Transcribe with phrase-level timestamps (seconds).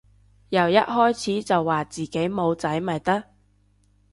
[0.49, 3.23] 由一開始就話自己冇仔咪得